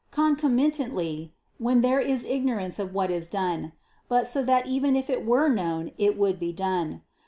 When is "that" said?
4.41-4.65